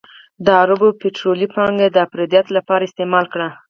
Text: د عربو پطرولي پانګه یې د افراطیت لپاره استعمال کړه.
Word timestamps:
د 0.45 0.47
عربو 0.61 0.89
پطرولي 1.01 1.47
پانګه 1.53 1.83
یې 1.85 1.93
د 1.93 1.97
افراطیت 2.05 2.45
لپاره 2.57 2.83
استعمال 2.85 3.25
کړه. 3.33 3.47